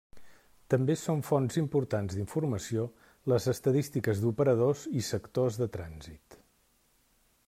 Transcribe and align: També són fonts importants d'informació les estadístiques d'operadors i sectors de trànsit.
També 0.73 0.93
són 1.01 1.19
fonts 1.27 1.57
importants 1.61 2.15
d'informació 2.19 2.85
les 3.33 3.47
estadístiques 3.53 4.23
d'operadors 4.25 4.87
i 5.03 5.07
sectors 5.11 5.61
de 5.63 5.69
trànsit. 5.77 6.41